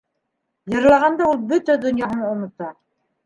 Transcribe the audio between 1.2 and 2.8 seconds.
ул бөтә донъяһын онота.